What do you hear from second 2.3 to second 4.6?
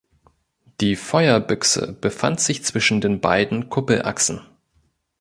sich zwischen den beiden Kuppelachsen.